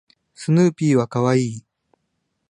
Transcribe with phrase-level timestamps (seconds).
[0.33, 1.63] スヌーピーは可愛い